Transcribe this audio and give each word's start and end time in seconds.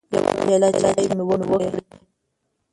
يوه 0.13 0.33
پياله 0.45 0.69
چايي 0.79 1.05
مې 1.17 1.23
وکړې 1.29 1.69